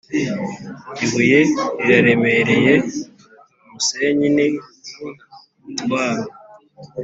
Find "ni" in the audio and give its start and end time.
4.35-4.47